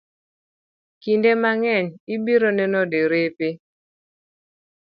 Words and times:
Kinde 1.01 1.31
mang'eny, 1.43 1.87
ibiro 2.15 2.49
neno 2.57 2.81
derepe 2.91 3.49